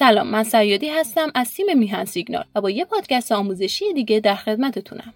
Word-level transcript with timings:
سلام 0.00 0.26
من 0.26 0.42
سیادی 0.42 0.88
هستم 0.88 1.30
از 1.34 1.54
تیم 1.54 1.78
میهن 1.78 2.04
سیگنال 2.04 2.44
و 2.54 2.60
با 2.60 2.70
یه 2.70 2.84
پادکست 2.84 3.32
آموزشی 3.32 3.92
دیگه 3.92 4.20
در 4.20 4.34
خدمتتونم 4.34 5.14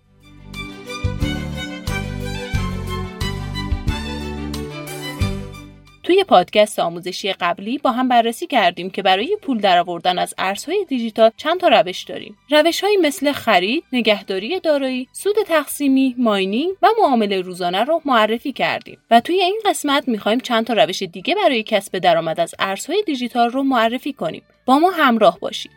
توی 6.02 6.24
پادکست 6.24 6.78
آموزشی 6.78 7.32
قبلی 7.32 7.78
با 7.78 7.92
هم 7.92 8.08
بررسی 8.08 8.46
کردیم 8.46 8.90
که 8.90 9.02
برای 9.02 9.38
پول 9.42 9.60
درآوردن 9.60 10.18
از 10.18 10.34
ارزهای 10.38 10.84
دیجیتال 10.88 11.30
چند 11.36 11.60
تا 11.60 11.68
روش 11.68 12.02
داریم. 12.04 12.36
روشهایی 12.50 12.96
مثل 12.96 13.32
خرید، 13.32 13.84
نگهداری 13.92 14.60
دارایی، 14.60 15.08
سود 15.12 15.36
تقسیمی، 15.46 16.14
ماینینگ 16.18 16.72
و 16.82 16.88
معامله 17.02 17.40
روزانه 17.40 17.84
رو 17.84 18.02
معرفی 18.04 18.52
کردیم. 18.52 18.98
و 19.10 19.20
توی 19.20 19.40
این 19.40 19.60
قسمت 19.66 20.08
می‌خوایم 20.08 20.40
چند 20.40 20.66
تا 20.66 20.72
روش 20.72 21.02
دیگه 21.02 21.34
برای 21.34 21.62
کسب 21.62 21.98
درآمد 21.98 22.40
از 22.40 22.54
ارزهای 22.58 23.02
دیجیتال 23.06 23.50
رو 23.50 23.62
معرفی 23.62 24.12
کنیم. 24.12 24.42
با 24.66 24.78
ما 24.78 24.90
همراه 24.90 25.38
باشید. 25.40 25.72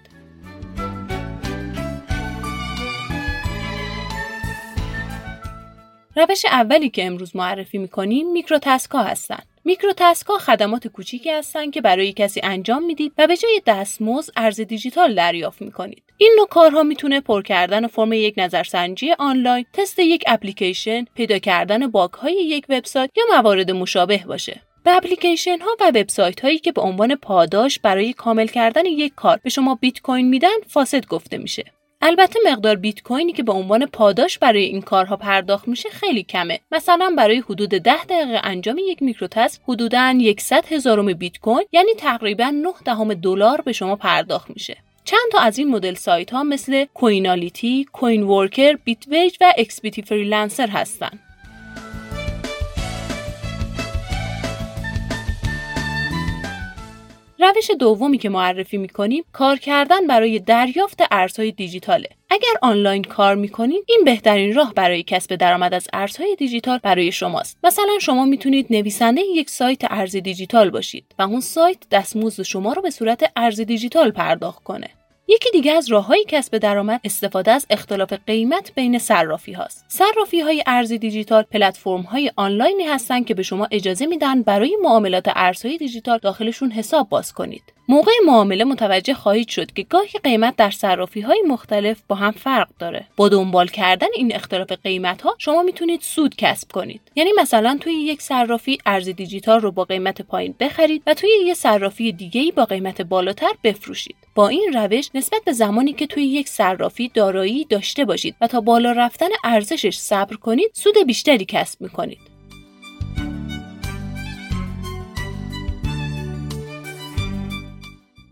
روش 6.16 6.46
اولی 6.46 6.90
که 6.90 7.06
امروز 7.06 7.36
معرفی 7.36 7.78
می‌کنیم 7.78 8.32
micro 8.32 8.60
task 8.62 8.92
ا 8.92 9.00
هستن. 9.04 9.40
micro 9.66 9.94
task 9.98 10.30
ا 10.30 10.38
خدمات 10.38 10.88
کوچیکی 10.88 11.32
هستند 11.32 11.74
که 11.74 11.82
برای 11.82 12.14
کسی 12.14 12.42
انجام 12.44 12.84
می‌دید 12.84 13.14
و 13.18 13.28
به 13.28 13.38
جای 13.38 13.62
دستمزد 13.66 14.34
ارز 14.36 14.62
دیجیتال 14.62 15.16
دریافت 15.16 15.62
می‌کنید. 15.62 16.04
این 16.18 16.34
نوع 16.38 16.48
کارها 16.48 16.84
می‌تونه 16.84 17.22
پر 17.22 17.42
کردن 17.42 17.88
فرم 17.88 18.14
یک 18.14 18.34
نظرسنجی 18.38 19.12
آنلاین، 19.20 19.66
تست 19.74 20.00
یک 20.00 20.24
اپلیکیشن، 20.28 21.06
پیدا 21.16 21.40
کردن 21.40 21.88
bug 21.88 22.14
های 22.14 22.34
یک 22.34 22.66
وبسایت 22.70 23.12
یا 23.18 23.24
موارد 23.32 23.72
مشابه 23.72 24.24
باشه. 24.28 24.62
به 24.88 24.96
اپلیکیشن 24.96 25.60
ها 25.60 25.70
و 25.80 25.88
وبسایت 25.88 26.40
هایی 26.40 26.60
که 26.60 26.72
به 26.72 26.82
عنوان 26.82 27.16
پاداش 27.16 27.80
برای 27.80 28.14
کامل 28.14 28.48
کردن 28.48 28.86
یک 28.86 29.16
کار 29.16 29.40
به 29.44 29.50
شما 29.50 29.76
بیت 29.76 30.02
کوین 30.02 30.30
میدن 30.30 30.58
faucet 30.68 31.06
گفته 31.06 31.38
میشه. 31.38 31.64
البته 32.02 32.40
مقدار 32.52 32.76
بیت 32.76 33.02
کوینی 33.02 33.34
که 33.34 33.44
به 33.44 33.52
عنوان 33.52 33.86
پاداش 33.86 34.38
برای 34.38 34.64
این 34.64 34.82
کارها 34.82 35.16
پرداخت 35.16 35.68
میشه 35.68 35.90
خیلی 35.90 36.24
کمه 36.24 36.60
مثلا 36.72 37.14
برای 37.18 37.38
حدود 37.38 37.70
10 37.70 38.04
دقیقه 38.04 38.42
انجام 38.44 38.78
یک 38.78 39.02
micro 39.02 39.35
task 39.35 39.62
حدوداً 39.68 40.14
100 40.40 40.66
هزارم 40.66 41.14
بیت 41.14 41.40
کوین 41.40 41.66
یعنی 41.72 41.94
تقریبا 41.98 42.50
9 42.50 42.70
دهم 42.86 43.14
دلار 43.14 43.62
به 43.62 43.74
شما 43.74 43.96
پرداخت 43.96 44.50
میشه 44.50 44.78
چند 45.06 45.32
تا 45.32 45.40
از 45.40 45.58
این 45.58 45.68
مدل 45.68 45.94
سایت 45.94 46.34
ها 46.34 46.44
مثل 46.44 46.86
Coinality، 46.86 47.86
Coinworker، 47.94 48.74
Bitwage 48.74 49.38
و 49.42 49.54
XBTFreelancer 49.58 50.68
هستند. 50.68 51.27
روش 57.56 57.72
دومی 57.80 58.18
که 58.18 58.30
معرفی 58.30 58.78
می‌کنیم 58.78 59.24
کار 59.34 59.58
کردن 59.58 60.08
برای 60.08 60.40
دریافت 60.40 61.04
ارزهای 61.12 61.52
دیجیتاله. 61.52 62.10
اگر 62.30 62.54
آنلاین 62.62 63.04
کار 63.04 63.36
می‌کنید 63.36 63.84
این 63.88 64.02
بهترین 64.06 64.56
راه 64.56 64.74
برای 64.74 65.04
کسب 65.04 65.36
درآمد 65.36 65.74
از 65.74 65.88
ارزهای 65.94 66.36
دیجیتال 66.36 66.80
برای 66.84 67.12
شماست. 67.12 67.58
مثلا 67.64 68.00
شما 68.02 68.26
می‌تونید 68.26 68.68
نویسنده 68.70 69.22
یک 69.22 69.50
سایت 69.50 69.82
ارز 69.92 70.16
دیجیتال 70.16 70.70
باشید 70.70 71.06
و 71.20 71.22
اون 71.22 71.42
سایت 71.42 71.78
دستمزد 71.92 72.44
شما 72.44 72.74
رو 72.74 72.82
به 72.82 72.90
صورت 72.90 73.32
ارز 73.36 73.62
دیجیتال 73.62 74.12
پرداخت 74.12 74.64
کنه. 74.64 74.90
یکی 75.30 75.50
دیگه 75.52 75.72
از 75.72 75.92
راههای 75.92 76.26
کسب 76.28 76.58
درآمد 76.58 77.02
استفاده 77.04 77.52
از 77.52 77.66
اختلاف 77.70 78.14
قیمت 78.28 78.72
بین 78.76 79.00
صرافی 79.00 79.54
هاست. 79.54 79.86
صرافی 79.88 80.40
های 80.40 80.64
ارز 80.68 80.92
دیجیتال 80.94 81.44
پلتفرم 81.44 82.02
های 82.02 82.32
آنلاینی 82.36 82.84
هستند 82.84 83.26
که 83.26 83.34
به 83.34 83.44
شما 83.44 83.68
اجازه 83.72 84.06
میدن 84.06 84.42
برای 84.42 84.78
معاملات 84.84 85.26
ارزهای 85.36 85.78
دیجیتال 85.78 86.18
داخلشون 86.18 86.72
حساب 86.72 87.10
باز 87.10 87.34
کنید. 87.34 87.77
موقع 87.90 88.12
معامله 88.26 88.64
متوجه 88.64 89.14
خواهید 89.14 89.50
شد 89.50 89.74
که 89.74 89.84
گاهی 89.84 90.20
قیمت 90.24 90.56
در 90.56 90.72
صرافی 90.72 91.22
های 91.22 91.44
مختلف 91.48 92.02
با 92.08 92.16
هم 92.16 92.32
فرق 92.32 92.68
داره. 92.80 93.08
با 93.16 93.30
دنبال 93.30 93.68
کردن 93.68 94.08
این 94.16 94.36
اختلاف 94.36 94.72
قیمت 94.72 95.22
ها 95.22 95.36
شما 95.38 95.64
می‌تونید 95.64 96.02
سود 96.02 96.36
کسب 96.36 96.72
کنید. 96.72 97.02
یعنی 97.16 97.32
مثلا 97.38 97.78
توی 97.82 97.94
یک 97.94 98.22
صرافی 98.22 98.78
ارز 98.86 99.10
دیجیتال 99.10 99.60
رو 99.60 99.72
با 99.72 99.84
قیمت 99.84 100.22
پایین 100.22 100.56
بخرید 100.60 101.04
و 101.08 101.14
توی 101.14 101.30
یک 101.46 101.54
صرافی 101.54 102.12
دیگه 102.12 102.52
با 102.52 102.66
قیمت 102.66 103.02
بالاتر 103.02 103.52
بفروشید. 103.64 104.16
با 104.36 104.48
این 104.48 104.74
روش 104.74 105.10
نسبت 105.14 105.42
به 105.46 105.52
زمانی 105.52 105.94
که 105.94 106.08
توی 106.08 106.24
یک 106.24 106.48
صرافی 106.48 107.12
دارایی 107.14 107.66
داشته 107.66 108.06
باشید 108.06 108.36
و 108.42 108.48
تا 108.48 108.62
بالا 108.62 108.92
رفتن 108.92 109.30
ارزشش 109.44 109.98
صبر 109.98 110.36
کنید 110.36 110.72
سود 110.74 111.08
بیشتری 111.08 111.46
کسب 111.46 111.82
می‌کنید. 111.82 112.20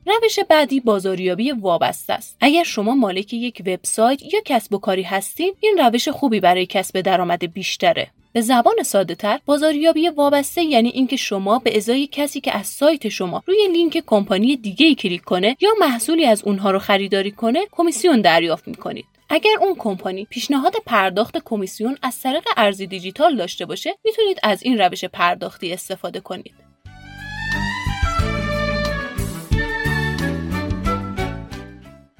روش 0.06 0.40
بعدی 0.50 0.80
بازاریابی 0.80 1.52
وابسته 1.52 2.14
است. 2.14 2.38
اگر 2.42 2.64
شما 2.64 2.96
مالک 2.96 3.34
یک 3.34 3.62
وبسایت 3.66 4.34
یا 4.34 4.40
کسب 4.46 4.74
و 4.74 4.78
کاری 4.78 5.04
هستید، 5.04 5.56
این 5.60 5.78
روش 5.78 6.10
خوبی 6.10 6.40
برای 6.40 6.66
کسب 6.66 7.02
درآمد 7.02 7.54
بیشتره. 7.54 8.08
به 8.34 8.42
زبان 8.42 8.84
ساده 8.84 9.16
تر 9.16 9.40
بازاریابی 9.46 10.10
وابسته 10.10 10.64
یعنی 10.64 10.90
اینکه 10.90 11.16
شما 11.16 11.60
به 11.60 11.78
ازای 11.78 12.08
کسی 12.08 12.42
که 12.42 12.58
از 12.58 12.68
سایت 12.68 13.10
شما 13.10 13.44
روی 13.46 13.68
لینک 13.74 14.04
کمپانی 14.06 14.56
دیگه 14.56 14.86
ای 14.86 14.96
کلیک 14.96 15.22
کنه 15.22 15.58
یا 15.62 15.70
محصولی 15.80 16.26
از 16.26 16.44
اونها 16.44 16.72
رو 16.72 16.80
خریداری 16.80 17.32
کنه 17.32 17.60
کمیسیون 17.72 18.22
دریافت 18.22 18.68
می‌کنید 18.68 19.06
اگر 19.30 19.52
اون 19.62 19.76
کمپانی 19.76 20.26
پیشنهاد 20.26 20.74
پرداخت 20.86 21.38
کمیسیون 21.46 21.98
از 22.02 22.22
طریق 22.22 22.44
ارزی 22.58 22.88
دیجیتال 22.88 23.36
داشته 23.36 23.66
باشه 23.66 23.96
می‌تونید 24.06 24.40
از 24.44 24.64
این 24.64 24.78
روش 24.78 25.06
پرداختی 25.06 25.74
استفاده 25.74 26.20
کنید 26.20 26.65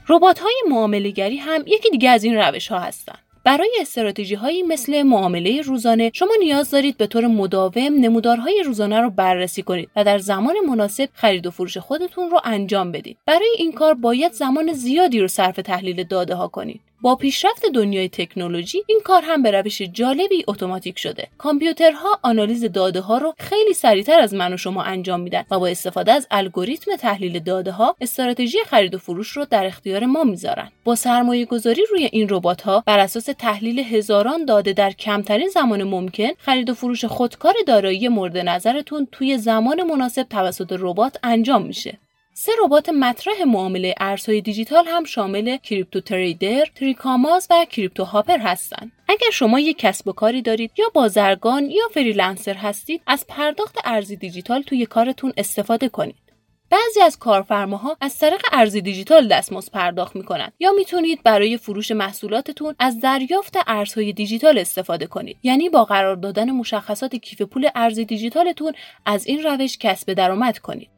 ربات 0.10 0.40
های 0.40 0.64
معامله 0.70 1.14
هم 1.40 1.64
یکی 1.68 1.90
دیگه 1.90 2.10
از 2.10 2.24
این 2.24 2.36
روش 2.36 2.68
ها 2.68 2.80
هستند. 2.80 3.18
برای 3.44 3.78
استراتژی 3.82 4.36
هایی 4.36 4.64
مثل 4.64 5.04
معامله 5.04 5.62
روزانه 5.62 6.12
شما 6.14 6.32
نیاز 6.40 6.72
دارید 6.72 6.98
به 6.98 7.08
طور 7.08 7.28
مداوم 7.28 7.94
نمودارهای 8.00 8.64
روزانه 8.66 9.02
رو 9.02 9.10
بررسی 9.10 9.64
کنید 9.64 9.90
و 9.96 10.04
در 10.04 10.18
زمان 10.18 10.56
مناسب 10.70 11.10
خرید 11.14 11.48
و 11.48 11.52
فروش 11.52 11.78
خودتون 11.78 12.30
رو 12.30 12.40
انجام 12.44 12.92
بدید. 12.92 13.18
برای 13.26 13.50
این 13.58 13.72
کار 13.72 13.94
باید 13.94 14.32
زمان 14.32 14.74
زیادی 14.74 15.20
رو 15.20 15.28
صرف 15.28 15.56
تحلیل 15.56 16.04
داده 16.04 16.36
ها 16.36 16.48
کنید. 16.48 16.82
با 17.02 17.16
پیشرفت 17.16 17.66
دنیای 17.74 18.10
تکنولوژی 18.10 18.84
این 18.88 19.00
کار 19.04 19.22
هم 19.26 19.44
به 19.44 19.52
روش 19.52 19.82
جالبی 19.82 20.44
اتوماتیک 20.48 21.00
شده. 21.00 21.28
کامپیوترها 21.38 22.20
آنالیز 22.24 22.66
داده 22.66 23.02
ها 23.02 23.18
رو 23.18 23.34
خیلی 23.40 23.74
سریعتر 23.74 24.20
از 24.20 24.34
من 24.34 24.54
و 24.54 24.58
شما 24.58 24.84
انجام 24.84 25.20
میدن 25.20 25.46
و 25.52 25.60
با 25.60 25.68
استفاده 25.68 26.12
از 26.12 26.28
الگوریتم 26.32 26.96
تحلیل 26.96 27.40
داده 27.40 27.72
ها 27.72 27.96
استراتژی 28.02 28.58
خرید 28.66 28.96
و 28.96 28.98
فروش 28.98 29.30
رو 29.30 29.46
در 29.46 29.66
اختیار 29.66 30.06
ما 30.06 30.24
می‌ذارن. 30.24 30.72
با 30.84 30.96
سرمایه 30.96 31.46
گذاری 31.46 31.82
روی 31.92 32.10
این 32.12 32.28
ربات 32.30 32.62
ها 32.62 32.84
بر 32.86 33.00
اساس 33.00 33.26
تحلیل 33.26 33.80
هزاران 33.80 34.46
داده 34.46 34.74
در 34.74 34.92
کمترین 34.92 35.50
زمان 35.50 35.84
ممکن 35.84 36.30
خرید 36.38 36.70
و 36.70 36.74
فروش 36.74 37.06
خودکار 37.06 37.54
دارایی 37.68 38.08
مورد 38.08 38.38
نظرتون 38.38 39.08
توی 39.12 39.38
زمان 39.38 39.84
مناسب 39.84 40.24
توسط 40.24 40.76
ربات 40.80 41.18
انجام 41.24 41.66
میشه. 41.66 41.98
سه 42.38 42.52
ربات 42.64 42.90
مطرح 42.90 43.44
معامله 43.48 43.96
ارزهای 44.00 44.42
دیجیتال 44.42 44.86
هم 44.88 45.04
شامل 45.04 45.58
Crypto 45.58 46.02
Trader، 46.02 46.66
3Commas 46.76 47.48
و 47.50 47.66
Cryptohopper 47.70 48.38
هستند. 48.38 48.92
اگر 49.08 49.30
شما 49.34 49.60
یک 49.60 49.78
کسب 49.78 50.08
و 50.08 50.12
کاری 50.12 50.42
دارید 50.42 50.72
یا 50.78 50.86
بازرگان 50.94 51.66
یا 51.70 51.84
freelancer 51.94 52.54
هستید، 52.54 53.02
از 53.08 53.26
پرداخت 53.28 53.78
ارزی 53.86 54.16
دیجیتال 54.16 54.62
توی 54.62 54.86
کارتون 54.86 55.34
استفاده 55.38 55.90
کنید. 55.90 56.16
بعضی 56.70 57.02
از 57.02 57.20
کارفرماها 57.20 57.98
از 58.02 58.20
طریق 58.20 58.42
ارزی 58.52 58.82
دیجیتال 58.82 59.28
دستمزد 59.28 59.72
پرداخت 59.72 60.16
می‌کنند 60.16 60.54
یا 60.60 60.72
می‌تونید 60.72 61.24
برای 61.24 61.58
فروش 61.58 61.92
محصولاتتون 61.92 62.76
از 62.80 63.00
دریافت 63.00 63.58
ارزهای 63.68 64.14
دیجیتال 64.14 64.58
استفاده 64.58 65.08
کنید 65.08 65.38
یعنی 65.44 65.70
با 65.70 65.84
قرار 65.84 66.16
دادن 66.16 66.52
مشخصات 66.52 67.16
کیف 67.16 67.42
پول 67.42 67.70
ارزی 67.76 68.06
دیجیتالتون 68.06 68.74
از 69.06 69.28
این 69.28 69.44
روش 69.44 69.78
کسب 69.78 70.14
درآمد 70.14 70.58
کنید 70.58 70.95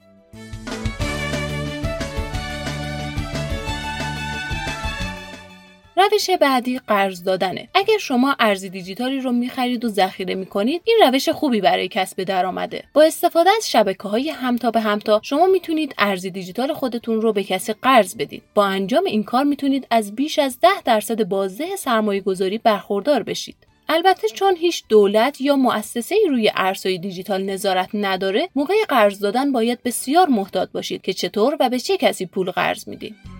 روش 5.97 6.29
بعدی 6.29 6.79
قرض 6.87 7.23
دادنه. 7.23 7.67
اگر 7.73 7.97
شما 7.97 8.35
ارزی 8.39 8.69
دیجیتالی 8.69 9.19
رو 9.19 9.31
می‌خرید 9.31 9.85
و 9.85 9.89
ذخیره 9.89 10.35
می‌کنید 10.35 10.81
این 10.85 10.97
روش 11.03 11.29
خوبی 11.29 11.61
برای 11.61 11.87
کسب 11.87 12.23
درآمده. 12.23 12.83
با 12.93 13.03
استفاده 13.03 13.49
از 13.57 13.69
شبکه 13.71 14.07
های 14.07 14.29
همتا 14.29 14.71
به 14.71 14.79
همتا 14.79 15.19
شما 15.23 15.47
می‌تونید 15.47 15.95
ارزی 15.97 16.31
دیجیتال 16.31 16.73
خودتون 16.73 17.21
رو 17.21 17.33
به 17.33 17.43
کسی 17.43 17.73
قرض 17.73 18.15
بدید. 18.15 18.43
با 18.55 18.65
انجام 18.65 19.05
این 19.05 19.23
کار 19.23 19.43
می‌تونید 19.43 19.87
از 19.91 20.15
بیش 20.15 20.39
از 20.39 20.59
10 20.59 20.69
درصد 20.85 21.23
بازده 21.23 21.75
سرمایه 21.75 22.21
گذاری 22.21 22.57
برخوردار 22.57 23.23
بشید. 23.23 23.57
البته 23.89 24.27
چون 24.27 24.55
هیچ 24.55 24.83
دولت 24.89 25.41
یا 25.41 25.55
مؤسسه 25.55 26.15
روی 26.29 26.51
ارزهای 26.55 26.97
دیجیتال 26.97 27.43
نظارت 27.43 27.89
نداره 27.93 28.49
موقع 28.55 28.73
قرض 28.89 29.19
دادن 29.19 29.51
باید 29.51 29.83
بسیار 29.83 30.27
محتاط 30.27 30.71
باشید 30.71 31.01
که 31.01 31.13
چطور 31.13 31.57
و 31.59 31.69
به 31.69 31.79
چه 31.79 31.97
کسی 31.97 32.25
پول 32.25 32.51
قرض 32.51 32.87
می‌دید. 32.87 33.36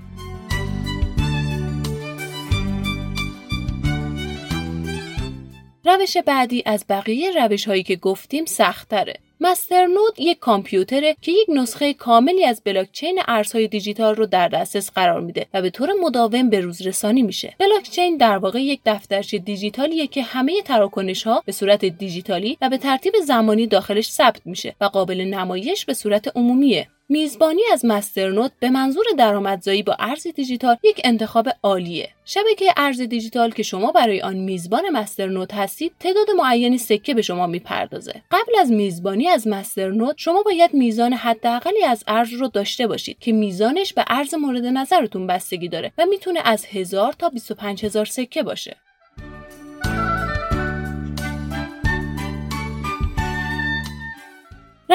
روش 5.88 6.18
بعدی 6.18 6.64
از 6.66 6.86
بقیه 6.90 7.32
روش 7.32 7.68
هایی 7.68 7.84
که 7.84 7.96
گفتیم 7.96 8.46
سختره. 8.46 9.14
مسترنود 9.42 10.14
یک 10.18 10.40
کامپیوتره 10.40 11.16
که 11.22 11.32
یک 11.32 11.48
نسخه 11.50 11.94
کاملی 11.94 12.46
از 12.46 12.62
بلاکچین 12.66 13.20
ارزهای 13.28 13.68
دیجیتال 13.68 14.16
رو 14.16 14.26
در 14.26 14.48
دسترس 14.48 14.92
قرار 14.92 15.22
میده 15.22 15.46
و 15.54 15.62
به 15.62 15.70
طور 15.70 15.90
مداوم 16.02 16.50
به 16.50 16.60
روز 16.60 16.82
رسانی 16.82 17.22
میشه. 17.22 17.56
بلاکچین 17.60 18.18
در 18.18 18.38
واقع 18.38 18.62
یک 18.62 18.80
دفترچه 18.86 19.38
دیجیتالیه 19.38 20.08
که 20.08 20.24
همه 20.24 20.62
تراکنش 20.62 21.24
ها 21.24 21.44
به 21.46 21.52
صورت 21.52 21.86
دیجیتالی 21.86 22.58
و 22.62 22.70
به 22.70 22.78
ترتیب 22.78 23.14
زمانی 23.26 23.68
داخلش 23.68 24.12
ثبت 24.12 24.42
میشه 24.46 24.76
و 24.82 24.86
قابل 24.86 25.22
نمایش 25.22 25.86
به 25.86 25.94
صورت 25.94 26.38
عمومیه. 26.38 26.88
میزبانی 27.10 27.62
از 27.74 27.86
مسترنود 27.86 28.52
به 28.60 28.70
منظور 28.70 29.06
درآمدزایی 29.18 29.84
با 29.84 29.96
ارز 30.00 30.28
دیجیتال 30.28 30.78
یک 30.84 31.02
انتخاب 31.04 31.50
عالیه. 31.64 32.10
شبکه 32.26 32.66
ارز 32.78 33.02
دیجیتال 33.02 33.52
که 33.52 33.64
شما 33.64 33.92
برای 33.92 34.22
آن 34.22 34.36
میزبان 34.36 34.90
مسترنود 34.90 35.52
هستید 35.52 35.92
تعداد 36.00 36.32
معینی 36.38 36.78
سکه 36.78 37.14
به 37.14 37.22
شما 37.22 37.48
می‌پردازه. 37.48 38.22
قبل 38.32 38.52
از 38.60 38.72
میزبانی 38.72 39.28
از 39.28 39.48
مسترنود 39.48 40.16
شما 40.18 40.44
باید 40.44 40.74
میزان 40.74 41.14
حداقلی 41.14 41.84
از 41.84 42.04
ارز 42.08 42.34
رو 42.34 42.48
داشته 42.48 42.88
باشید 42.88 43.20
که 43.20 43.32
میزانش 43.32 43.94
به 43.94 44.06
ارز 44.08 44.34
مورد 44.34 44.66
نظرتون 44.66 45.28
بستگی 45.28 45.68
داره 45.68 45.92
و 45.98 46.06
می‌تونه 46.06 46.40
از 46.46 46.66
هزار 46.66 47.14
تا 47.14 47.30
25 47.30 47.86
هزار 47.86 48.06
سکه 48.06 48.44
باشه. 48.44 48.76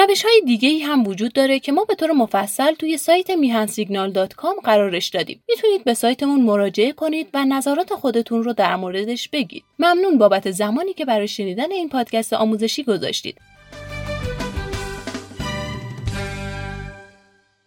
روش 0.09 0.25
های 0.25 0.41
دیگه 0.45 0.69
ای 0.69 0.79
هم 0.79 1.07
وجود 1.07 1.33
داره 1.33 1.59
که 1.59 1.71
ما 1.71 1.83
به 1.83 1.95
طور 1.95 2.11
مفصل 2.11 2.73
توی 2.73 2.97
سایت 2.97 3.29
میهنسیگنال 3.29 4.27
قرارش 4.63 5.07
دادیم. 5.07 5.43
می‌تونید 5.49 5.83
به 5.83 5.93
سایتمون 5.93 6.41
مراجعه 6.41 6.91
کنید 6.91 7.27
و 7.33 7.45
نظرات 7.45 7.93
خودتون 7.93 8.43
رو 8.43 8.53
در 8.53 8.75
موردش 8.75 9.29
بگید. 9.29 9.63
ممنون 9.79 10.17
بابت 10.17 10.51
زمانی 10.51 10.93
که 10.93 11.05
برای 11.05 11.27
شنیدن 11.27 11.71
این 11.71 11.89
پادکست 11.89 12.33
آموزشی 12.33 12.83
گذاشتید. 12.83 13.37